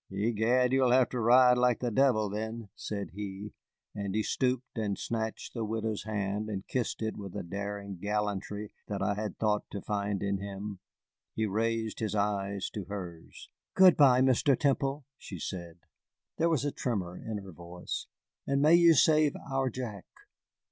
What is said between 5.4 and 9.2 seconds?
the widow's hand and kissed it with a daring gallantry that I